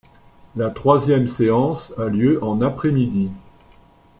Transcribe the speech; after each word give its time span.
La 0.55 0.71
troisième 0.71 1.27
séance 1.27 1.93
a 1.99 2.05
lieu 2.07 2.43
en 2.43 2.59
après-midi. 2.61 3.29